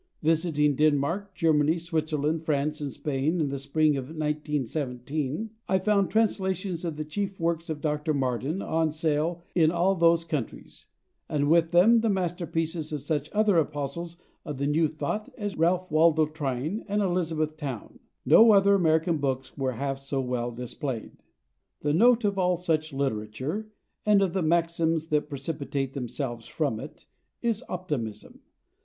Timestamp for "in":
3.39-3.49, 9.53-9.69